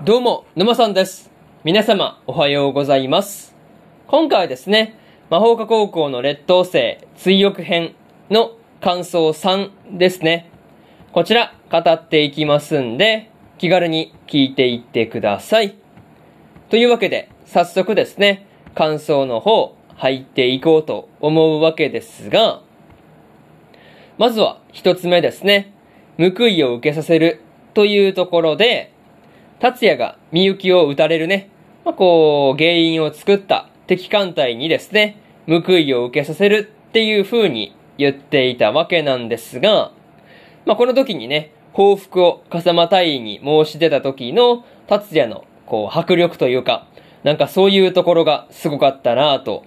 [0.00, 1.30] どうも、沼さんです。
[1.62, 3.54] 皆様、おはようございます。
[4.08, 4.98] 今回はですね、
[5.30, 7.94] 魔法科高校の劣等生追憶編
[8.30, 10.50] の感想3ですね。
[11.12, 15.76] こちら、語っていきますんで、気軽に聞いていってください。
[16.70, 22.62] というわけで、早速ですね、感想の方、入っていこうと思うわけですが、
[24.16, 25.74] まずは一つ目ですね。
[26.18, 27.42] 報いを受けさせる
[27.74, 28.90] というところで、
[29.62, 31.48] 達也がみゆきを撃たれるね、
[31.84, 39.92] まあ、こう、原因を作った敵艦隊にですね、報いを受けさせるっていう風に言っていたわけなんですが、
[40.66, 46.88] まあ、この時にね、報復を笠間隊員に申し出た時の達也のこう迫力というか、
[47.22, 49.62] なんかそういうところがすごかったなぁと、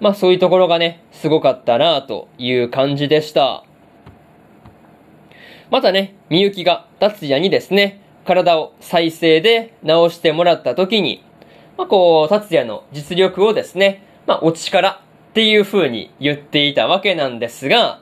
[0.00, 3.64] まあそういうところがね、すごかったなぁという感じでした。
[5.70, 11.24] またね、みゆきが達也にですね、体を再生で直してもらった時に、
[11.76, 14.96] まあこう、達也の実力をですね、まあお力っ
[15.34, 18.00] ていう風に言っていたわけなんですが、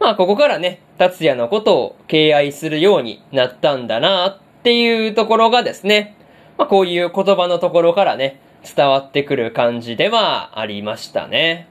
[0.00, 6.16] まあここからね、達也のことを敬愛するようになったんだなっていうところがですね、
[6.58, 8.40] まあこういう言葉のところからね、
[8.76, 11.68] 伝わってくる感じではありましたね。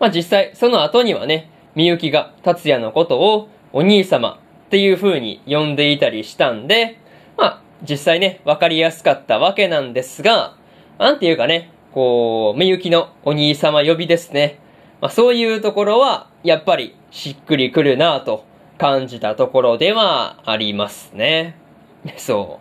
[0.00, 4.40] まあ実際その後にはね、みゆきが達也のことをお兄様
[4.74, 6.98] っていう風に呼んでいたりしたんで、
[7.36, 10.56] まあ実際ね、わかりやすかったわけなんですが、
[10.98, 14.58] なんていうかね、こう、みゆきのお兄様呼びですね。
[15.00, 18.44] まあそういうところは、やっぱりしっくりくるなぁと
[18.76, 21.56] 感じたところではありますね。
[22.18, 22.58] そ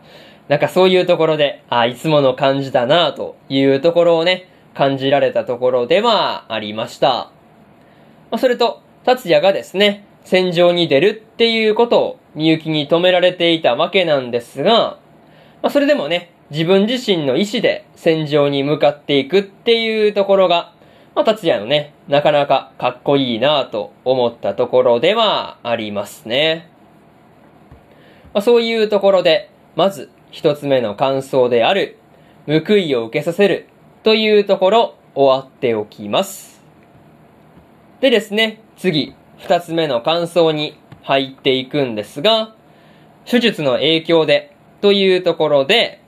[0.48, 0.52] う。
[0.52, 7.32] なんかそういうところで、あ、いつもの感じだなぁというところをね、感じられたところではありました。
[8.30, 15.00] まあ、それと、達也がですね、戦場に出るっていうことをみゆきに止められていたわけなんですが、
[15.62, 20.74] まあ、それでもね、自分自身の意志で戦場に向かっていくっていうところが、
[21.16, 26.70] まあ、達也のね、なかなかかっこいいなぁと思ったところではありますね。
[28.34, 31.98] まあ、そういうところで、まず一つ目の感想である、
[32.48, 33.68] 報いを受けさせる
[34.04, 36.62] というところ終わっておきます。
[38.02, 42.56] でですね、次、二つ目の感想に入っていくんですが、
[43.26, 46.02] 手術の影響でというところで、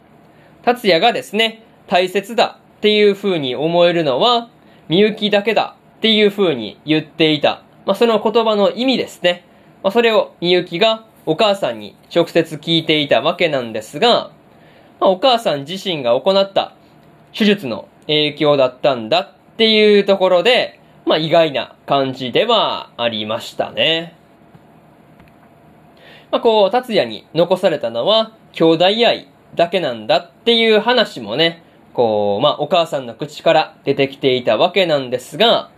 [0.64, 4.50] 達也がですね、大切だっていう風に思えるのは、
[4.88, 7.64] みゆきだけだっていう風に言っていた。
[7.86, 9.46] まあ、その言葉の意味ですね。
[9.84, 14.32] まあ、それをみゆきがお母さんに直接聞いていたわけなんですが、
[15.00, 16.76] まあ、お母さん自身が行った
[17.34, 24.16] 手術の影響だったんだっていうところで、まあ、意外な感じではありましたね。
[26.32, 31.64] まあ、こう、達也に残されたのは、兄弟愛だけなんだっていう話もね、
[31.94, 35.70] こう、まあ、お母さんの口から出てきていたわけなんですが、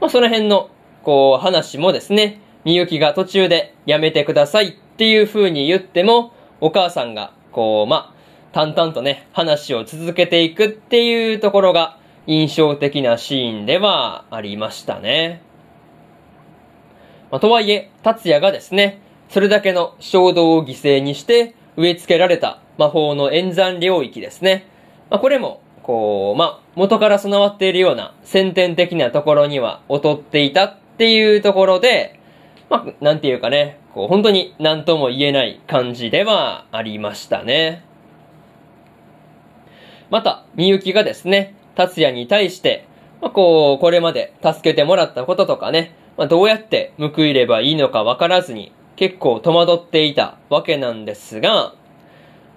[0.00, 0.70] まあ、その辺の、
[1.02, 8.18] こう、話もですね、みゆきが途中でやめてくださいっていう風に言っても、お母さんが、こう、まあ、
[8.52, 11.97] 淡々とね、話を続けていくっていうところが
[12.28, 15.40] 印象的なシーンではありましたね。
[17.30, 19.00] まあ、とはいえ、達也がですね、
[19.30, 24.66] それだけの衝動を犠牲にして植え付けられた魔法の演算領域ですね。
[25.08, 32.20] まあ、これも、こう、まあ、元から備わっているような先天的なところには劣っていたっていうところで、
[32.68, 37.84] まあ、なんていうかね、こう、本当に何とも言えない感じではありましたね。
[40.10, 42.88] また、みゆきがですね、達也に対して、
[43.22, 51.74] まあ、こう、これまで助けてもらったこととかね、まあ、どうやって報いればいいのかわからずに、結構戸惑っていたわけなんですが、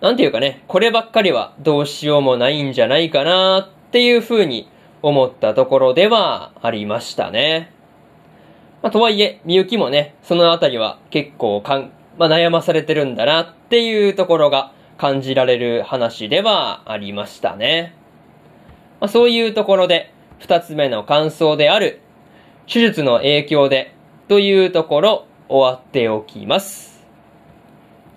[0.02, 4.68] なんていうかね、こればっかりはどうしようもないんじゃないかなっていう風に
[5.04, 7.72] 思ったところではありましたね。
[8.82, 18.01] まあ、とはいえ、みゆきもね、そのあたりは結構かん、まあ、悩まされてるんだなっていうところが感じられる話ではありましたね。
[19.02, 22.00] まあ、そういうところで、二つ目の感想である、
[22.68, 23.96] 手術の影響で
[24.28, 27.04] というところ終わっておきます。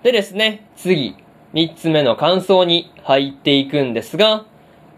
[0.03, 1.17] でですね、次、
[1.55, 4.45] 三つ目の感想に入っていくんですが、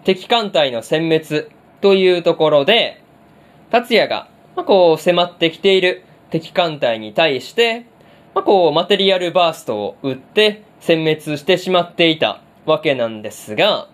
[0.03, 1.49] 敵艦隊の殲滅
[1.81, 3.01] というところで、
[3.71, 7.87] 達也が、まあ、こう迫ってきている敵艦隊に対して、
[8.35, 13.89] まあ、こうマテリアルバーストを撃って殲滅してしまっていたわけなんですが、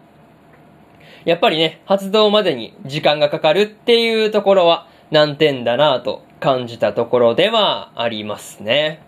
[1.24, 9.02] やっぱりね、発動までに時間がかかるっていうところは難点だなぁと感じたところではありますね。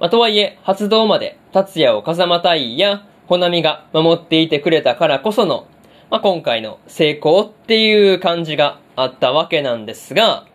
[0.00, 5.68] まあ、とはいえ、発動まで達也を風間隊や穂波が守っていてくれたからこその、
[6.10, 10.46] まあ、今回の成功っていう感じがあったわけなんですが、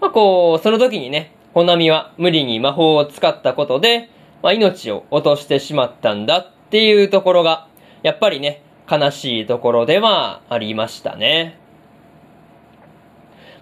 [0.00, 4.08] まあ、こう、その時にね、穂波は無理に魔法を使ったことで、
[4.42, 7.66] まあ、命を落としてしまったんだっていうところが、
[8.02, 11.58] やっぱりね、悲しいところではありましたね。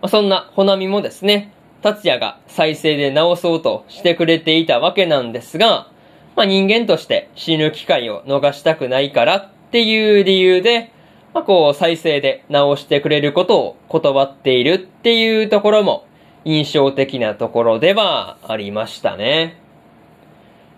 [0.00, 1.52] まあ、そんな穂波もですね、
[1.82, 5.88] 達也が再生で直そうとしてくれていたわけなんですが、
[6.37, 10.93] まあ、人間として死ぬ機会を逃したくないからっていう理由で、
[11.34, 16.06] まあ、こう再生で直してくれることを断っているっていうところも
[16.44, 19.58] 印象的なところではありましたね。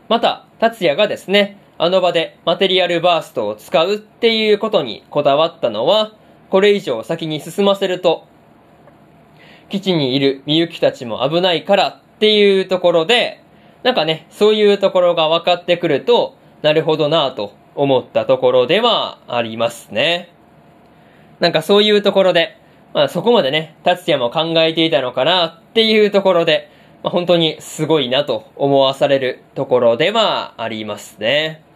[0.08, 6.12] また、達也がですね、あの場でマテリアルバーストを使うっていうことにこだわったのは、
[6.48, 8.24] これ以上先に進ませると
[9.68, 13.42] 基地にいるみゆきたちも危ないからっていうところで、
[13.82, 20.32] なんかね、そういうところが分かってくると、なるほどなぁと思ったところではありますね。
[21.40, 22.58] なんかそういうところで、
[22.94, 26.70] まあそこまでね、達也も考えていたのかなっていうところで、
[27.02, 31.71] まあ、本当にすごいなと思わされるところではありますね。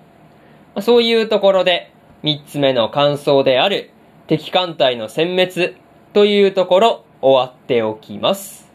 [0.82, 1.93] そういうところで、
[2.23, 3.90] 三つ目の感想である
[4.26, 5.76] 敵艦隊の殲滅
[6.12, 8.70] というところ終わっておきます。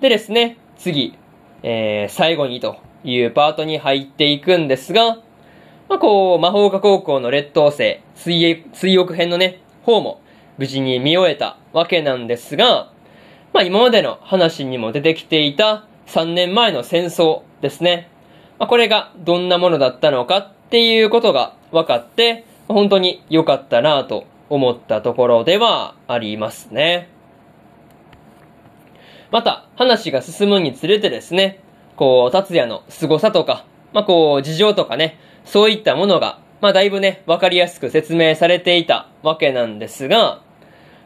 [0.00, 1.16] でですね、次、
[1.62, 5.16] えー、最後にというパートに入っていくんですが、
[5.88, 10.20] まあ、こう、魔法科高校の劣等生、水泳水浴編のね、方も
[10.58, 12.92] 無事に見終えたわけなんですが、
[13.52, 18.10] まあ今までの話にも出てきていた3年前の戦争ですね。
[18.58, 27.08] まあ、これがどんなものだったのかっていうことが分かって、本当に良かったなと思ったところではありますね。
[29.30, 31.60] また、話が進むにつれてですね、
[31.94, 40.42] こう、達也の凄さとか、まあ、こう、事情とかね、そういったものが、まあ、だいぶね、わかりやすく説明されていたわけなんですが、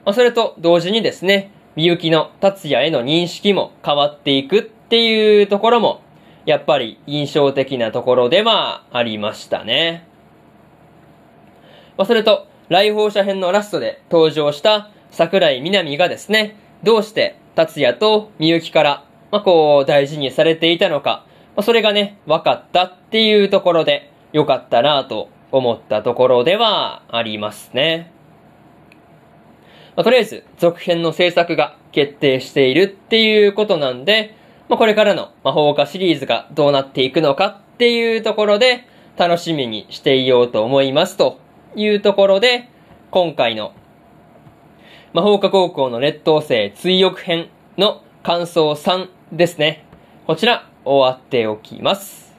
[0.06, 6.00] まあ、それと同時にですね、みゆきの達也への認識も変わっていくっていうところも、
[6.48, 10.08] やっぱり印象的なところではありましたね。
[11.98, 28.10] まあ、それと、来訪者編のラストで登場した桜井みなみがですね、どうして達也とみゆきから、まあ、こう、大事にされていたのか、まあ、それがね、分かったっていうところで、よかったなと思ったところではありますね。
[29.96, 34.37] まあ、とりあえず、続編の制作が決定しているっていうことなんで、
[34.68, 38.84] まあ、これからの魔法化シリーズがどうなっていくのかっていうところで、
[39.16, 41.40] 楽しみにしていようと思いますと
[41.74, 42.68] いうところで、
[43.10, 43.72] 今回の
[45.12, 47.48] 魔法科高校の劣等生追憶編
[47.78, 49.84] の感想3ですね。
[50.26, 52.36] こちら、終わっておきます。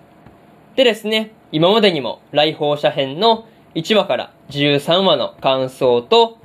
[0.76, 6.38] でですね、今までにも来訪者編の1話から13話の感想と、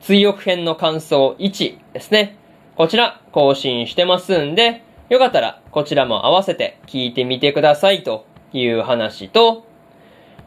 [0.00, 2.36] 追憶編の感想1ですね。
[2.76, 9.66] こちら更新してますんで、よかったらこちらも合わせて聞いてみてくださいという話と、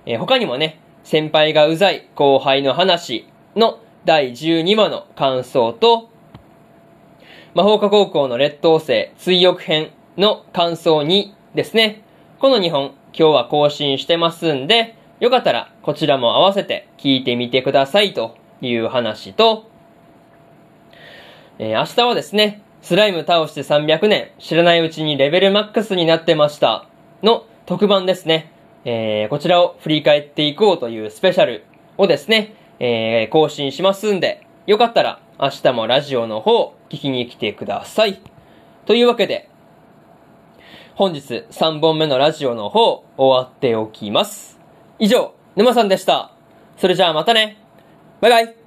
[0.06, 6.09] えー、他にもね、先輩がうざい後輩の話の第12話の感想と、
[7.54, 12.01] 魔法科高校の劣等生追憶編の感想2ですね。
[12.39, 19.69] この2本今日は更新してますんで、よかったらこちらも合わせて聞いてみてくださいという話と、
[21.59, 26.85] えー、明日はですね、スライム倒して300年、知らないうちにレベルマックスになってました
[27.23, 28.51] の特番ですね。
[28.85, 31.65] えー、こちらを振り返っていこうというスペシャル
[31.97, 38.21] をですね、えー、更新しますんで、よかったら明日もラジオの方聞きに来てください。
[38.85, 39.49] というわけで、
[40.95, 44.57] 本日3本目のラジオの方終わっておきます。
[44.99, 46.31] 以上、沼さんでした。
[46.77, 47.57] それじゃあまたね。
[48.21, 48.67] バイバイ。